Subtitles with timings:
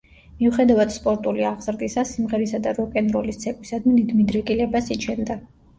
[0.37, 5.45] მიუხედავად სპორტული აღზრდისა, სიმღერისა და როკ-ენ-როლის ცეკვისადმი დიდ მიდრეკილებას იჩენდა.